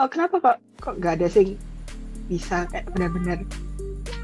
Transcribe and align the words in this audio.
oh 0.00 0.08
kenapa 0.08 0.40
kok 0.40 0.56
kok 0.80 0.96
nggak 0.96 1.20
ada 1.20 1.28
sih 1.28 1.52
bisa 2.24 2.64
kayak 2.72 2.88
benar-benar 2.96 3.44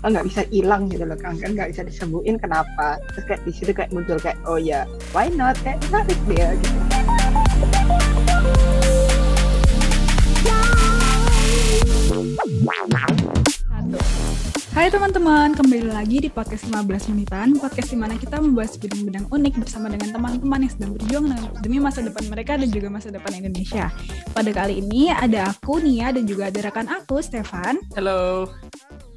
oh, 0.00 0.08
nggak 0.08 0.25
bisa 0.25 0.41
hilang 0.48 0.88
gitu 0.88 1.04
loh 1.04 1.18
kanker 1.21 1.52
nggak 1.52 1.76
bisa 1.76 1.84
disembuhin 1.84 2.41
kenapa? 2.41 2.96
Terus 3.12 3.25
kayak 3.29 3.43
di 3.45 3.53
situ 3.53 3.73
kayak 3.77 3.93
muncul 3.93 4.17
kayak 4.17 4.41
oh 4.49 4.57
ya 4.57 4.89
why 5.12 5.29
not? 5.29 5.61
Kayak 5.61 5.85
menarik 5.93 6.17
deh 6.25 6.57
gitu 6.57 6.79
Hai 14.79 14.95
teman-teman, 14.95 15.58
kembali 15.58 15.90
lagi 15.90 16.22
di 16.22 16.30
podcast 16.30 16.70
15 16.70 17.10
menitan, 17.10 17.50
podcast 17.58 17.90
di 17.90 17.98
mana 17.98 18.14
kita 18.14 18.38
membahas 18.38 18.78
bidang-bidang 18.78 19.27
unik 19.27 19.58
bersama 19.58 19.90
dengan 19.90 20.14
teman-teman 20.14 20.62
yang 20.62 20.70
sedang 20.70 20.90
berjuang 20.95 21.27
demi 21.66 21.82
masa 21.82 21.98
depan 21.98 22.22
mereka 22.30 22.54
dan 22.54 22.70
juga 22.70 22.86
masa 22.86 23.10
depan 23.10 23.42
Indonesia. 23.42 23.91
Pada 24.30 24.46
kali 24.54 24.78
ini 24.78 25.10
ada 25.10 25.50
aku 25.50 25.82
Nia 25.82 26.14
dan 26.14 26.30
juga 26.30 26.54
ada 26.54 26.62
rekan 26.62 26.86
aku 26.86 27.18
Stefan. 27.18 27.83
Halo. 27.98 28.55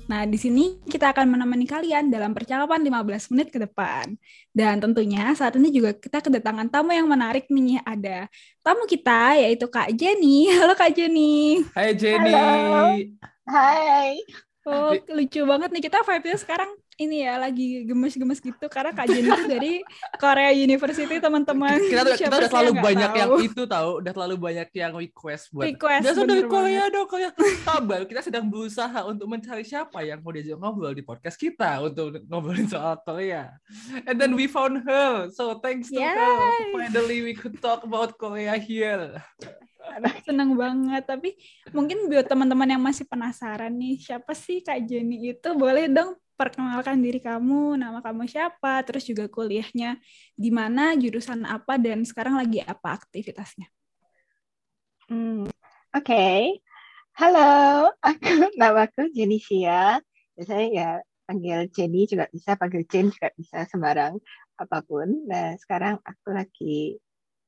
Nah, 0.09 0.25
di 0.25 0.41
sini 0.41 0.81
kita 0.81 1.13
akan 1.13 1.29
menemani 1.29 1.69
kalian 1.69 2.09
dalam 2.09 2.33
percakapan 2.33 2.81
15 2.81 3.29
menit 3.29 3.53
ke 3.53 3.61
depan. 3.61 4.17
Dan 4.49 4.81
tentunya 4.81 5.29
saat 5.37 5.61
ini 5.61 5.69
juga 5.69 5.93
kita 5.93 6.25
kedatangan 6.25 6.73
tamu 6.73 6.89
yang 6.89 7.05
menarik 7.05 7.45
nih. 7.53 7.77
Ada 7.85 8.25
tamu 8.65 8.89
kita 8.89 9.37
yaitu 9.37 9.69
Kak 9.69 9.93
Jenny. 9.93 10.49
Halo 10.57 10.73
Kak 10.73 10.89
Jenny. 10.97 11.61
Hai 11.77 11.93
Jenny. 11.93 12.33
Halo. 12.33 12.97
Hai. 13.45 14.25
Oh, 14.61 14.93
lucu 14.93 15.41
banget 15.41 15.69
nih 15.73 15.83
kita 15.89 16.05
vibe-nya 16.05 16.37
sekarang 16.37 16.69
ini 17.01 17.25
ya 17.25 17.41
lagi 17.41 17.81
gemes-gemes 17.81 18.37
gitu 18.37 18.65
karena 18.69 18.93
Kak 18.93 19.09
Jenny 19.09 19.25
itu 19.33 19.45
dari 19.49 19.73
Korea 20.21 20.53
University 20.53 21.17
teman-teman. 21.17 21.81
Kita, 21.81 22.13
kita, 22.13 22.29
kita 22.29 22.35
udah 22.37 22.49
terlalu 22.51 22.73
banyak 22.77 23.09
tahu. 23.09 23.17
yang 23.17 23.31
itu 23.41 23.63
tahu, 23.65 23.89
udah 24.05 24.11
terlalu 24.13 24.35
banyak 24.37 24.69
yang 24.77 24.93
request 24.93 25.49
buat. 25.49 25.65
Request. 25.65 26.03
Biasa 26.05 26.21
dari 26.29 26.43
Korea 26.45 26.83
dong, 26.93 27.07
Korea. 27.09 27.29
Tabel 27.65 28.01
kita 28.05 28.21
sedang 28.21 28.45
berusaha 28.53 28.99
untuk 29.09 29.25
mencari 29.25 29.65
siapa 29.65 30.05
yang 30.05 30.21
mau 30.21 30.29
diajak 30.29 30.57
ngobrol 30.61 30.93
di 30.93 31.01
podcast 31.01 31.41
kita 31.41 31.81
untuk 31.81 32.21
ngobrolin 32.29 32.69
soal 32.69 33.01
Korea. 33.01 33.57
And 34.05 34.21
then 34.21 34.37
we 34.37 34.45
found 34.45 34.85
her, 34.85 35.33
so 35.33 35.57
thanks 35.57 35.89
to 35.89 35.97
Yay. 35.97 36.13
her. 36.13 36.37
Finally 36.69 37.25
we 37.25 37.33
could 37.33 37.57
talk 37.57 37.81
about 37.81 38.13
Korea 38.21 38.61
here. 38.61 39.25
Seneng 40.27 40.55
banget. 40.55 41.03
Tapi 41.05 41.35
mungkin 41.75 42.07
buat 42.07 42.27
teman-teman 42.27 42.69
yang 42.77 42.83
masih 42.83 43.05
penasaran 43.07 43.73
nih, 43.75 43.99
siapa 43.99 44.31
sih 44.35 44.63
Kak 44.63 44.83
Jenny 44.87 45.35
itu? 45.35 45.49
Boleh 45.55 45.91
dong 45.91 46.17
perkenalkan 46.35 46.97
diri 46.97 47.21
kamu, 47.21 47.77
nama 47.77 48.01
kamu 48.01 48.25
siapa, 48.25 48.81
terus 48.81 49.05
juga 49.05 49.29
kuliahnya 49.29 50.01
di 50.33 50.49
mana, 50.49 50.97
jurusan 50.97 51.45
apa, 51.45 51.77
dan 51.77 52.01
sekarang 52.01 52.33
lagi 52.33 52.65
apa 52.65 52.97
aktivitasnya? 52.97 53.69
Hmm, 55.05 55.45
Oke, 55.91 56.07
okay. 56.07 56.41
halo, 57.19 57.93
aku 58.01 58.25
nama 58.59 58.89
aku 58.89 59.13
Jenny 59.13 59.37
Sia. 59.37 60.01
Biasanya 60.33 60.67
ya 60.73 60.89
panggil 61.29 61.69
Jenny 61.71 62.09
juga 62.09 62.25
bisa, 62.27 62.59
panggil 62.59 62.83
Jen 62.89 63.07
juga 63.13 63.29
bisa, 63.37 63.63
sembarang 63.69 64.19
apa 64.59 64.77
pun. 64.83 65.07
Nah, 65.29 65.55
sekarang 65.61 66.01
aku 66.03 66.35
lagi 66.35 66.99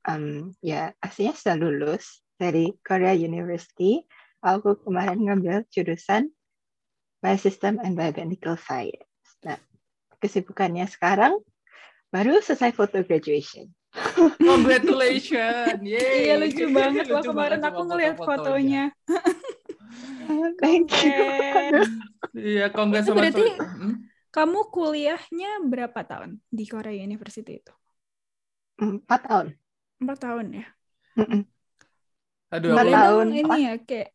um, 0.07 0.55
ya 0.63 0.95
aslinya 1.03 1.35
sudah 1.35 1.57
lulus 1.59 2.22
dari 2.43 2.75
Korea 2.83 3.15
University. 3.15 4.03
Aku 4.43 4.75
kemarin 4.83 5.23
ngambil 5.23 5.63
jurusan 5.71 6.27
Biosystem 7.23 7.79
and 7.79 7.95
Biomedical 7.95 8.59
Science. 8.59 9.07
Nah, 9.47 9.55
kesibukannya 10.19 10.83
sekarang 10.91 11.39
baru 12.11 12.43
selesai 12.43 12.75
foto 12.75 12.99
graduation. 13.07 13.71
Congratulations. 14.43 15.79
Yeay. 15.79 16.27
Iya 16.27 16.35
lucu 16.43 16.65
banget 16.75 17.07
loh 17.07 17.23
kemarin 17.23 17.63
aku 17.63 17.81
ngeliat 17.87 18.19
fotonya. 18.19 18.91
Thank 20.63 20.91
you. 21.05 21.15
Iya, 22.33 22.67
congrats 22.73 23.07
sama 23.07 23.23
Berarti 23.23 23.45
hmm? 23.55 23.93
kamu 24.33 24.59
kuliahnya 24.73 25.51
berapa 25.63 25.99
tahun 26.03 26.43
di 26.49 26.65
Korea 26.67 26.95
University 26.99 27.63
itu? 27.63 27.73
Empat 28.81 29.29
tahun. 29.29 29.47
Empat 30.01 30.17
tahun 30.19 30.45
ya? 30.59 30.65
Mm 31.15 31.25
-mm. 31.29 31.41
Aduh, 32.53 32.77
Empat 32.77 32.87
tahun. 32.93 33.27
Ini 33.33 33.57
ya 33.57 33.73
kayak 33.81 34.09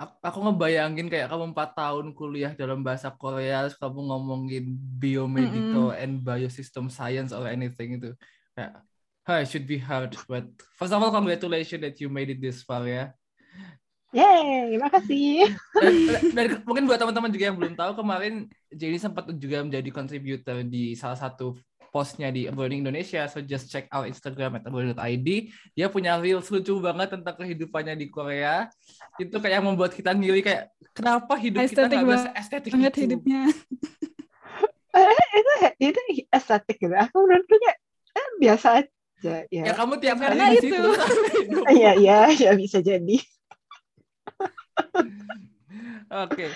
aku 0.00 0.38
ngebayangin 0.48 1.12
kayak 1.12 1.28
kamu 1.28 1.52
empat 1.52 1.76
tahun 1.76 2.16
kuliah 2.16 2.56
dalam 2.56 2.80
bahasa 2.80 3.12
Korea 3.12 3.68
terus 3.68 3.76
kamu 3.76 4.00
ngomongin 4.08 4.72
biomedical 4.96 5.92
mm 5.92 5.94
-hmm. 5.96 6.02
and 6.02 6.12
biosystem 6.24 6.88
science 6.88 7.36
or 7.36 7.44
anything 7.44 8.00
itu 8.00 8.16
kayak 8.56 8.80
Hi, 9.28 9.44
should 9.44 9.68
be 9.68 9.76
hard 9.76 10.16
but 10.24 10.48
first 10.80 10.96
of 10.96 10.98
all 10.98 11.12
congratulations 11.12 11.84
that 11.84 12.00
you 12.00 12.08
made 12.08 12.32
it 12.32 12.40
this 12.40 12.64
far 12.64 12.88
ya 12.88 13.12
Yeay, 14.10 14.74
makasih. 14.74 15.54
Dan, 15.70 16.34
dan 16.34 16.46
mungkin 16.66 16.90
buat 16.90 16.98
teman-teman 16.98 17.30
juga 17.30 17.46
yang 17.46 17.54
belum 17.54 17.78
tahu 17.78 18.02
kemarin 18.02 18.50
Jenny 18.74 18.98
sempat 18.98 19.30
juga 19.38 19.62
menjadi 19.62 19.86
contributor 19.94 20.66
di 20.66 20.98
salah 20.98 21.14
satu 21.14 21.54
postnya 21.90 22.30
di 22.30 22.46
Abroading 22.46 22.86
Indonesia, 22.86 23.26
so 23.26 23.42
just 23.42 23.68
check 23.68 23.90
out 23.90 24.06
Instagram 24.06 24.58
at 24.58 24.64
abroading.id. 24.64 25.28
Dia 25.74 25.86
punya 25.90 26.16
reels 26.16 26.46
lucu 26.48 26.78
banget 26.78 27.12
tentang 27.12 27.34
kehidupannya 27.36 27.98
di 27.98 28.06
Korea. 28.08 28.70
Itu 29.18 29.42
kayak 29.42 29.60
membuat 29.60 29.92
kita 29.92 30.14
ngiri 30.14 30.40
kayak 30.40 30.70
kenapa 30.94 31.34
hidup 31.36 31.66
estetik 31.66 31.90
kita 31.90 31.94
nggak 32.00 32.06
bisa 32.06 32.30
estetik 32.38 32.70
banget 32.72 32.94
itu. 32.94 33.02
hidupnya. 33.04 33.42
eh, 34.96 35.26
itu 35.34 35.52
itu 35.82 36.00
estetik 36.30 36.76
gitu. 36.78 36.94
Aku 36.94 37.16
menurutku 37.26 37.54
kayak 37.58 37.78
eh, 38.14 38.28
biasa 38.38 38.66
aja. 38.80 39.34
Ya. 39.52 39.64
ya 39.68 39.74
kamu 39.76 40.00
tiap 40.00 40.16
hari 40.16 40.38
di 40.56 40.58
situ. 40.64 40.80
Iya 41.76 41.92
iya 42.00 42.18
ya 42.32 42.50
bisa 42.56 42.80
jadi. 42.80 43.20
Oke. 46.10 46.34
Okay. 46.34 46.50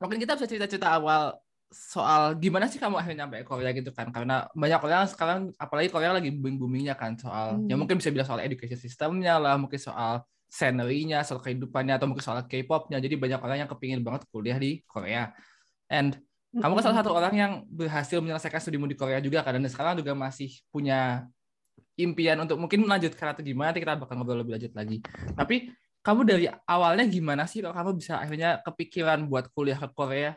Mungkin 0.00 0.18
kita 0.18 0.36
bisa 0.36 0.46
cerita-cerita 0.48 0.88
awal 0.96 1.38
soal 1.74 2.38
gimana 2.38 2.70
sih 2.70 2.78
kamu 2.78 2.94
akhirnya 2.94 3.26
sampai 3.26 3.42
Korea 3.42 3.70
gitu 3.74 3.90
kan? 3.90 4.14
Karena 4.14 4.46
banyak 4.54 4.80
orang 4.80 5.10
sekarang 5.10 5.38
apalagi 5.58 5.90
Korea 5.90 6.14
lagi 6.14 6.30
booming 6.30 6.56
boomingnya 6.62 6.94
kan 6.94 7.18
soal 7.18 7.58
hmm. 7.58 7.66
ya 7.66 7.74
mungkin 7.74 7.98
bisa 7.98 8.14
bilang 8.14 8.30
soal 8.30 8.40
education 8.46 8.78
sistemnya 8.78 9.36
lah 9.42 9.58
mungkin 9.58 9.82
soal 9.82 10.22
scenery-nya 10.46 11.26
soal 11.26 11.42
kehidupannya 11.42 11.98
atau 11.98 12.06
mungkin 12.06 12.22
soal 12.22 12.46
K-popnya. 12.46 13.02
Jadi 13.02 13.18
banyak 13.18 13.40
orang 13.42 13.66
yang 13.66 13.70
kepingin 13.70 14.00
banget 14.06 14.22
kuliah 14.30 14.54
di 14.54 14.86
Korea. 14.86 15.34
And 15.90 16.14
hmm. 16.54 16.62
kamu 16.62 16.72
kan 16.78 16.82
salah 16.86 16.98
satu 17.02 17.10
orang 17.10 17.34
yang 17.34 17.52
berhasil 17.66 18.22
menyelesaikan 18.22 18.62
studimu 18.62 18.86
di 18.86 18.94
Korea 18.94 19.18
juga 19.18 19.42
kan 19.42 19.58
dan 19.58 19.66
sekarang 19.66 19.98
juga 19.98 20.14
masih 20.14 20.54
punya 20.70 21.26
impian 21.98 22.38
untuk 22.38 22.58
mungkin 22.58 22.86
melanjutkan 22.86 23.34
atau 23.34 23.42
gimana 23.42 23.74
nanti 23.74 23.82
kita 23.82 23.98
bakal 23.98 24.14
ngobrol 24.14 24.46
lebih 24.46 24.54
lanjut 24.54 24.72
lagi. 24.78 25.02
Tapi 25.34 25.74
kamu 26.04 26.20
dari 26.22 26.46
awalnya 26.68 27.04
gimana 27.08 27.48
sih 27.48 27.64
kalau 27.64 27.74
kamu 27.74 27.90
bisa 27.96 28.20
akhirnya 28.20 28.60
kepikiran 28.62 29.24
buat 29.24 29.48
kuliah 29.50 29.78
ke 29.80 29.88
Korea 29.90 30.36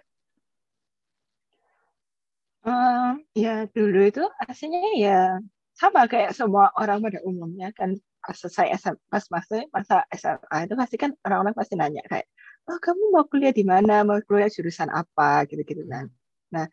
Uh, 2.67 3.15
ya 3.31 3.63
dulu 3.71 4.11
itu 4.11 4.19
aslinya 4.43 4.91
ya 4.99 5.39
sama 5.71 6.03
kayak 6.03 6.35
semua 6.35 6.67
orang 6.75 6.99
pada 6.99 7.23
umumnya 7.23 7.71
kan. 7.71 7.95
Pas 8.19 8.35
SM, 8.43 8.95
pas 9.07 9.23
masa 9.31 9.63
masa 9.71 9.95
SMA 10.11 10.67
itu 10.67 10.75
pasti 10.75 10.95
kan 10.99 11.15
orang-orang 11.23 11.55
pasti 11.55 11.79
nanya 11.79 12.03
kayak 12.11 12.27
oh 12.67 12.75
kamu 12.83 13.15
mau 13.15 13.23
kuliah 13.23 13.55
di 13.55 13.63
mana? 13.63 14.03
Mau 14.03 14.19
kuliah 14.27 14.51
jurusan 14.51 14.91
apa? 14.91 15.47
Gitu-gitu 15.47 15.87
kan. 15.87 16.11
Nah 16.51 16.67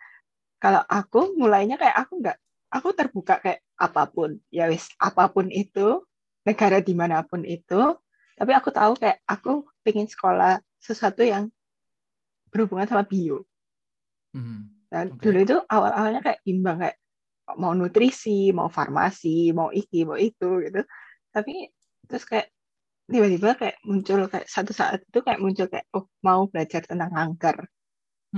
kalau 0.58 0.82
aku 0.90 1.38
mulainya 1.38 1.78
kayak 1.78 1.94
aku 1.94 2.12
nggak 2.26 2.38
aku 2.74 2.88
terbuka 2.98 3.38
kayak 3.38 3.62
apa 3.78 4.02
pun. 4.10 4.42
Ya 4.50 4.66
wis 4.66 4.90
apa 4.98 5.30
pun 5.30 5.46
itu 5.46 6.02
negara 6.42 6.82
di 6.82 6.94
mana 6.98 7.22
pun 7.22 7.46
itu 7.46 7.94
tapi 8.34 8.50
aku 8.50 8.74
tahu 8.74 8.98
kayak 8.98 9.22
aku 9.30 9.62
pengen 9.86 10.10
sekolah 10.10 10.58
sesuatu 10.82 11.22
yang 11.22 11.54
berhubungan 12.50 12.90
sama 12.90 13.06
bio. 13.06 13.46
Hmm 14.34 14.73
dan 14.94 15.10
okay. 15.10 15.26
dulu 15.26 15.38
itu 15.42 15.56
awal-awalnya 15.66 16.22
kayak 16.22 16.40
imbang 16.46 16.78
kayak 16.78 16.96
mau 17.58 17.74
nutrisi, 17.74 18.54
mau 18.54 18.70
farmasi, 18.70 19.50
mau 19.50 19.74
iki, 19.74 20.06
mau 20.06 20.14
itu 20.14 20.62
gitu. 20.62 20.86
Tapi 21.34 21.66
terus 22.06 22.22
kayak 22.22 22.54
tiba-tiba 23.10 23.58
kayak 23.58 23.76
muncul 23.82 24.30
kayak 24.30 24.46
satu 24.46 24.70
saat 24.70 25.02
itu 25.02 25.18
kayak 25.18 25.42
muncul 25.42 25.66
kayak 25.66 25.90
oh 25.98 26.06
mau 26.22 26.46
belajar 26.46 26.86
tentang 26.86 27.10
kanker 27.10 27.66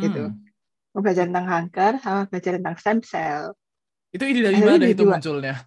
gitu. 0.00 0.32
Hmm. 0.32 0.40
Mau 0.96 1.04
belajar 1.04 1.28
tentang 1.28 1.46
kanker 1.46 1.92
sama 2.00 2.20
belajar 2.32 2.52
tentang 2.56 2.76
stem 2.80 2.98
cell. 3.04 3.42
Itu 4.16 4.24
ide 4.24 4.40
dari 4.48 4.56
mana 4.64 4.88
itu 4.88 5.04
munculnya? 5.04 5.60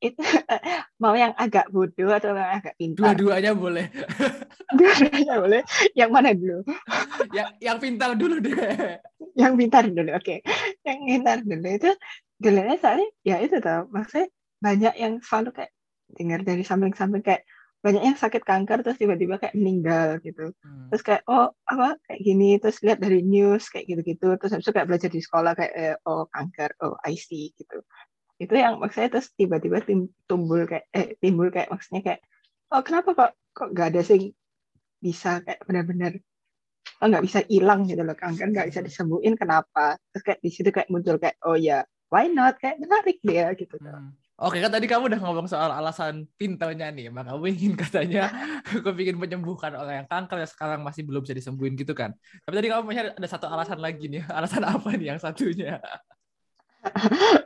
Itu 0.00 0.20
mau 1.02 1.16
yang 1.16 1.32
agak 1.36 1.72
bodoh 1.72 2.12
atau 2.12 2.36
yang 2.36 2.52
agak 2.60 2.74
pintar? 2.76 3.16
Dua-duanya 3.16 3.52
boleh. 3.56 3.86
Dua-duanya 4.78 5.34
boleh. 5.40 5.60
Yang 5.96 6.10
mana 6.12 6.30
dulu? 6.36 6.58
yang 7.36 7.48
yang 7.58 7.76
pintar 7.80 8.10
dulu 8.14 8.36
deh. 8.40 8.56
Yang 9.36 9.52
pintar 9.56 9.84
dulu, 9.88 10.10
oke. 10.12 10.24
Okay. 10.24 10.38
Yang 10.84 10.98
pintar 11.04 11.36
dulu 11.44 11.68
itu 11.68 11.90
dulunya 12.36 12.76
soalnya 12.76 13.08
ya 13.24 13.40
itu 13.40 13.56
tau 13.64 13.88
maksudnya 13.88 14.28
banyak 14.60 14.94
yang 15.00 15.24
selalu 15.24 15.56
kayak 15.56 15.72
dengar 16.20 16.44
dari 16.44 16.62
samping-samping 16.68 17.24
kayak 17.24 17.48
banyak 17.80 18.02
yang 18.02 18.18
sakit 18.18 18.42
kanker 18.42 18.82
terus 18.82 18.98
tiba-tiba 18.98 19.38
kayak 19.38 19.54
meninggal 19.54 20.18
gitu 20.20 20.50
hmm. 20.50 20.90
terus 20.90 21.02
kayak 21.06 21.22
oh 21.30 21.54
apa 21.70 21.94
kayak 22.08 22.20
gini 22.20 22.58
terus 22.58 22.82
lihat 22.82 22.98
dari 22.98 23.22
news 23.22 23.70
kayak 23.70 23.86
gitu-gitu 23.86 24.34
terus 24.36 24.52
habis 24.52 24.66
itu 24.66 24.74
kayak 24.74 24.88
belajar 24.90 25.08
di 25.12 25.20
sekolah 25.22 25.52
kayak 25.54 25.72
eh, 25.76 25.96
oh 26.08 26.26
kanker 26.28 26.74
oh 26.82 26.98
IC 27.06 27.56
gitu 27.56 27.78
itu 28.36 28.52
yang 28.52 28.76
maksudnya 28.76 29.16
terus 29.16 29.32
tiba-tiba 29.32 29.80
tim, 29.80 30.12
tumbul 30.28 30.68
kayak 30.68 30.86
eh 30.92 31.16
timbul 31.20 31.48
kayak 31.48 31.72
maksudnya 31.72 32.02
kayak 32.04 32.20
oh 32.72 32.82
kenapa 32.84 33.16
kok 33.16 33.32
kok 33.56 33.68
nggak 33.72 33.88
ada 33.96 34.02
sing 34.04 34.36
bisa 35.00 35.40
kayak 35.40 35.64
benar-benar 35.64 36.12
oh, 37.00 37.06
nggak 37.08 37.24
bisa 37.24 37.38
hilang 37.48 37.88
gitu 37.88 38.02
loh 38.04 38.16
kanker 38.16 38.52
nggak 38.52 38.68
bisa 38.68 38.80
disembuhin 38.84 39.34
kenapa 39.40 39.96
terus 40.12 40.22
kayak 40.24 40.40
di 40.44 40.50
situ 40.52 40.68
kayak 40.68 40.92
muncul 40.92 41.16
kayak 41.16 41.40
oh 41.48 41.56
ya 41.56 41.84
why 42.12 42.28
not 42.28 42.60
kayak 42.60 42.76
menarik 42.76 43.16
dia 43.24 43.52
gitu 43.56 43.76
Hmm. 43.80 44.12
Oke 44.36 44.60
kan 44.60 44.68
tadi 44.68 44.84
kamu 44.84 45.08
udah 45.08 45.20
ngomong 45.24 45.48
soal 45.48 45.72
alasan 45.72 46.28
pintarnya 46.36 46.92
nih, 46.92 47.08
emang 47.08 47.24
kamu 47.24 47.56
ingin 47.56 47.72
katanya 47.72 48.28
aku 48.68 48.92
ingin 49.00 49.16
menyembuhkan 49.16 49.72
orang 49.72 50.04
yang 50.04 50.08
kanker 50.12 50.44
yang 50.44 50.52
sekarang 50.52 50.84
masih 50.84 51.08
belum 51.08 51.24
bisa 51.24 51.32
disembuhin 51.32 51.72
gitu 51.72 51.96
kan. 51.96 52.12
Tapi 52.44 52.52
tadi 52.52 52.68
kamu 52.68 52.84
punya 52.84 53.02
ada 53.16 53.28
satu 53.32 53.48
alasan 53.48 53.80
lagi 53.80 54.12
nih, 54.12 54.28
alasan 54.36 54.60
apa 54.68 54.92
nih 54.92 55.16
yang 55.16 55.20
satunya? 55.24 55.80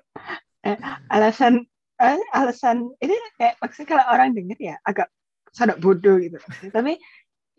Eh, 0.60 0.76
alasan 1.08 1.64
eh, 2.00 2.20
alasan 2.36 2.92
ini 3.00 3.16
kayak 3.40 3.56
maksudnya 3.64 3.88
kalau 3.96 4.04
orang 4.12 4.36
denger 4.36 4.58
ya 4.60 4.76
agak 4.84 5.08
sangat 5.56 5.80
bodoh 5.80 6.20
gitu. 6.20 6.36
Tapi 6.68 7.00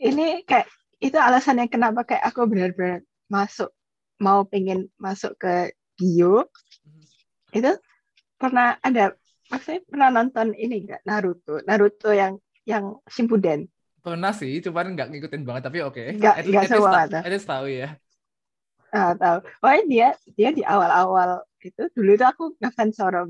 ini 0.01 0.45
kayak 0.45 0.69
itu 1.01 1.17
alasannya 1.17 1.65
kenapa 1.65 2.05
kayak 2.05 2.23
aku 2.29 2.45
benar-benar 2.45 3.01
masuk 3.25 3.73
mau 4.21 4.45
pengen 4.45 4.89
masuk 5.01 5.33
ke 5.41 5.73
bio. 5.97 6.45
Itu 7.49 7.73
pernah 8.37 8.77
ada 8.85 9.17
maksudnya 9.49 9.81
pernah 9.89 10.09
nonton 10.13 10.53
ini 10.53 10.85
enggak 10.85 11.01
Naruto. 11.03 11.59
Naruto 11.65 12.13
yang 12.13 12.37
yang 12.69 13.01
Shippuden. 13.09 13.65
Pernah 14.01 14.33
sih, 14.33 14.57
cuman 14.65 14.97
nggak 14.97 15.13
ngikutin 15.13 15.41
banget, 15.45 15.61
tapi 15.69 15.85
oke. 15.85 16.01
Nggak- 16.17 16.37
At- 16.41 16.45
nggak 16.49 16.65
least 16.65 16.73
semua 16.73 17.05
tahu 17.45 17.65
ya. 17.69 17.89
ah 18.91 19.13
tahu. 19.13 19.37
Pokoknya 19.61 19.83
dia 19.85 20.07
dia 20.33 20.49
di 20.49 20.65
awal-awal 20.65 21.45
itu 21.61 21.83
dulu 21.93 22.09
itu 22.17 22.25
aku 22.25 22.43
ngefans 22.57 22.97
Zoro 22.97 23.29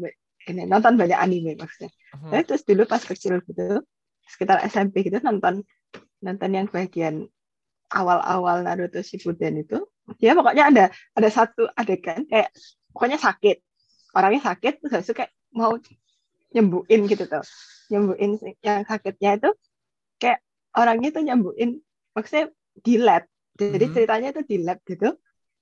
ini 0.49 0.63
nonton 0.65 0.97
banyak 0.97 1.19
anime 1.19 1.59
maksudnya. 1.59 1.91
Hmm. 2.15 2.31
Tapi 2.31 2.43
terus 2.47 2.63
dulu 2.65 2.83
pas 2.89 3.03
kecil 3.03 3.43
gitu, 3.45 3.83
sekitar 4.25 4.63
SMP 4.65 5.05
gitu 5.05 5.19
nonton 5.21 5.61
nonton 6.23 6.49
yang 6.49 6.65
bagian 6.71 7.27
awal-awal 7.91 8.63
Naruto 8.63 9.03
Shippuden 9.03 9.67
itu, 9.67 9.83
dia 10.15 10.31
pokoknya 10.31 10.71
ada 10.71 10.85
ada 11.17 11.29
satu 11.29 11.67
adegan 11.75 12.23
kayak 12.25 12.55
pokoknya 12.95 13.19
sakit, 13.19 13.59
orangnya 14.15 14.41
sakit 14.47 14.79
terus 14.79 14.91
habis 14.95 15.07
itu 15.11 15.15
kayak 15.19 15.31
mau 15.51 15.75
nyembuhin 16.55 17.03
gitu 17.11 17.27
tuh, 17.27 17.43
nyembuhin 17.91 18.39
yang 18.63 18.87
sakitnya 18.87 19.43
itu 19.43 19.49
kayak 20.23 20.39
orangnya 20.71 21.09
tuh 21.11 21.23
nyembuhin 21.27 21.83
maksudnya 22.15 22.47
di 22.79 22.95
lab, 22.95 23.27
jadi 23.59 23.85
Mhm. 23.87 23.93
ceritanya 23.93 24.27
itu 24.31 24.41
di 24.47 24.57
lab 24.63 24.79
gitu, 24.87 25.09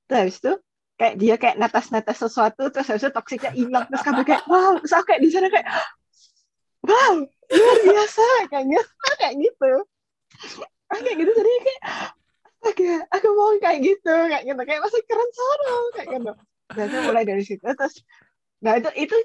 terus 0.06 0.18
habis 0.21 0.38
itu 0.38 0.54
kayak 1.00 1.16
dia 1.16 1.36
kayak 1.40 1.56
netes-netes 1.56 2.18
sesuatu 2.19 2.68
terus 2.68 2.88
habis 2.92 3.07
itu 3.07 3.12
toksiknya 3.16 3.51
hilang. 3.56 3.88
Terus 3.88 4.04
kamu 4.04 4.22
kayak 4.28 4.44
wow. 4.51 4.75
Terus 4.84 4.94
aku 4.94 5.06
kayak 5.07 5.22
di 5.24 5.30
sana 5.31 5.48
kayak 5.48 5.68
wow 6.84 7.13
luar 7.50 7.78
biasa 7.81 8.25
kayak 8.51 8.66
gitu 8.68 8.92
kayak 9.24 9.36
gitu. 9.40 9.72
Ah, 10.90 11.00
kayak 11.00 11.18
gitu 11.22 11.31
jadi 11.34 11.51
kayak 11.66 11.81
astaga 12.60 12.94
aku 13.16 13.28
mau 13.38 13.51
kayak 13.57 13.80
gitu 13.88 14.16
kayak 14.28 14.44
gitu. 14.44 14.62
Kayak 14.68 14.81
masih 14.84 15.01
keren 15.07 15.30
soro 15.31 15.75
kayak 15.96 16.07
gitu. 16.19 16.31
Itu 16.75 16.98
mulai 17.07 17.24
dari 17.24 17.44
situ 17.48 17.63
terus 17.63 17.95
nah 18.60 18.75
itu 18.75 18.92
itu 19.00 19.16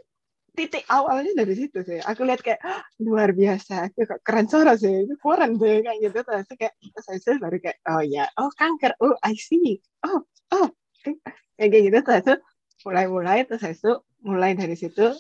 titik 0.55 0.87
awalnya 0.87 1.35
dari 1.35 1.55
situ 1.59 1.82
sih. 1.82 1.99
Aku 1.99 2.23
lihat 2.23 2.38
kayak 2.47 2.62
"Ah, 2.62 2.87
luar 3.03 3.35
biasa 3.35 3.91
itu 3.91 4.06
kok 4.06 4.23
keren 4.23 4.47
soro 4.47 4.79
sih 4.79 5.03
itu 5.03 5.15
keren 5.19 5.59
sih 5.59 5.82
kayak 5.82 5.99
gitu. 5.99 6.19
Terus 6.23 6.47
kayak 6.55 6.75
terus 6.79 7.06
itu 7.19 7.31
baru 7.43 7.56
kayak 7.59 7.79
oh 7.91 8.03
ya 8.06 8.25
oh 8.38 8.50
kanker 8.55 8.94
oh 9.03 9.19
I 9.27 9.35
see. 9.35 9.82
Oh 10.06 10.23
oh 10.55 10.70
kayak 11.56 11.71
gitu 11.71 11.99
terus 12.03 12.41
mulai-mulai 12.85 13.47
terus 13.47 13.62
itu 13.65 13.93
mulai 14.25 14.56
dari 14.56 14.75
situ 14.75 15.15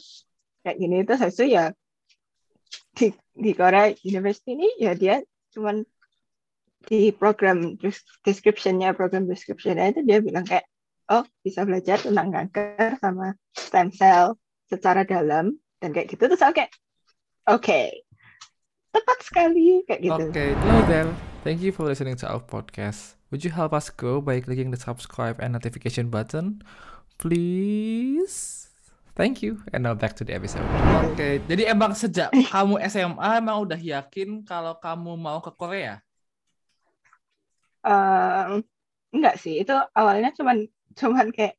kayak 0.64 0.76
gini 0.80 1.04
terus 1.04 1.22
itu 1.28 1.44
ya 1.54 1.70
di 2.94 3.12
di 3.34 3.50
Korea 3.52 3.90
University 4.02 4.54
ini 4.54 4.68
ya 4.80 4.94
dia 4.94 5.20
cuman 5.54 5.82
di 6.84 7.10
program 7.16 7.80
des- 7.80 8.04
description-nya 8.22 8.92
program 8.92 9.24
description-nya 9.24 9.94
itu 9.94 10.00
dia 10.04 10.20
bilang 10.20 10.44
kayak 10.44 10.68
oh 11.08 11.24
bisa 11.44 11.64
belajar 11.64 12.00
tentang 12.00 12.32
kanker 12.32 13.00
sama 13.00 13.36
stem 13.56 13.88
cell 13.92 14.36
secara 14.68 15.04
dalam 15.04 15.56
dan 15.80 15.92
kayak 15.92 16.12
gitu 16.12 16.28
terus 16.28 16.40
aku 16.44 16.64
kayak 16.64 16.72
oke 17.48 17.80
tepat 18.94 19.18
sekali 19.24 19.82
kayak 19.88 20.00
gitu 20.00 20.24
Okay, 20.30 20.54
hello 20.54 20.80
there. 20.86 21.10
Thank 21.44 21.60
you 21.60 21.76
for 21.76 21.84
listening 21.84 22.16
to 22.24 22.26
our 22.30 22.40
podcast. 22.40 23.20
Would 23.34 23.42
you 23.42 23.50
help 23.50 23.74
us 23.74 23.90
grow 23.90 24.22
by 24.22 24.38
clicking 24.38 24.70
the 24.70 24.78
subscribe 24.78 25.42
and 25.42 25.58
notification 25.58 26.06
button? 26.06 26.62
Please. 27.18 28.70
Thank 29.18 29.42
you. 29.42 29.58
And 29.74 29.82
now 29.82 29.98
back 29.98 30.14
to 30.22 30.24
the 30.24 30.38
episode. 30.38 30.62
Oke, 31.02 31.42
jadi 31.50 31.74
emang 31.74 31.98
sejak 31.98 32.30
kamu 32.30 32.78
SMA 32.86 33.42
emang 33.42 33.66
udah 33.66 33.74
yakin 33.74 34.46
kalau 34.46 34.78
kamu 34.78 35.18
mau 35.18 35.42
ke 35.42 35.50
Korea? 35.50 35.98
Ehm, 37.84 38.62
enggak 39.14 39.34
sih 39.42 39.54
itu 39.62 39.74
awalnya 39.98 40.30
cuman 40.38 40.56
cuman 40.98 41.26
kayak 41.36 41.54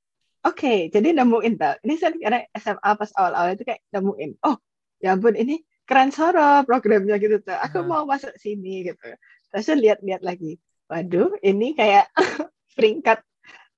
oke 0.48 0.90
jadi 0.94 1.08
nemuin 1.18 1.54
tau 1.62 1.76
ini 1.86 1.94
kan 2.04 2.14
karena 2.24 2.40
SMA 2.56 2.90
pas 3.00 3.12
awal-awal 3.20 3.52
itu 3.56 3.64
kayak 3.68 3.82
nemuin 3.94 4.32
oh 4.48 4.58
ya 5.04 5.14
ampun 5.16 5.36
ini 5.38 5.62
keren 5.88 6.10
soro 6.16 6.66
programnya 6.68 7.16
gitu 7.22 7.36
tuh 7.46 7.56
aku 7.66 7.78
Hmm. 7.84 7.90
mau 7.92 8.04
masuk 8.10 8.34
sini 8.42 8.90
gitu 8.90 9.08
terus 9.52 9.68
lihat-lihat 9.84 10.22
lagi 10.26 10.58
waduh 10.90 11.34
ini 11.42 11.74
kayak 11.74 12.10
peringkat 12.78 13.20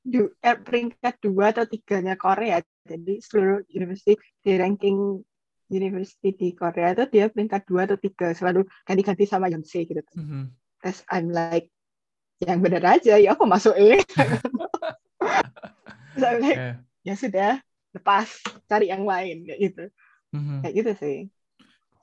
du, 0.04 0.32
eh, 0.40 0.58
peringkat 0.58 1.16
dua 1.24 1.52
atau 1.56 1.66
tiganya 1.68 2.16
Korea 2.16 2.64
jadi 2.88 3.20
seluruh 3.20 3.68
university 3.72 4.16
di 4.40 4.52
ranking 4.56 5.20
university 5.68 6.32
di 6.32 6.56
Korea 6.56 6.96
itu 6.96 7.04
dia 7.12 7.28
peringkat 7.28 7.68
dua 7.68 7.84
atau 7.84 8.00
tiga 8.00 8.32
selalu 8.32 8.64
ganti-ganti 8.88 9.28
sama 9.28 9.52
Yonsei 9.52 9.84
gitu 9.84 10.00
tuh. 10.00 10.16
Mhm. 10.24 10.56
Terus 10.80 11.04
I'm 11.12 11.28
like, 11.34 11.68
yang 12.40 12.64
bener 12.64 12.84
aja, 12.86 13.20
ya 13.20 13.36
aku 13.36 13.44
masukin. 13.44 14.00
Terus 16.16 16.24
I'm 16.30 16.40
like, 16.40 16.56
Oke. 16.56 16.68
ya 17.04 17.14
sudah, 17.18 17.52
lepas, 17.92 18.28
cari 18.70 18.88
yang 18.94 19.04
lain, 19.04 19.44
kayak 19.44 19.60
gitu. 19.60 19.84
Mhm. 20.32 20.64
Kayak 20.64 20.74
gitu 20.80 20.92
sih. 21.02 21.18